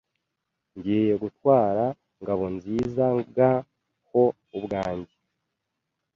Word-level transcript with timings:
Ngiye 0.77 1.13
gutwara 1.23 1.85
Ngabonzizanga 2.21 3.49
ho 4.09 4.23
ubwanjye. 4.57 5.15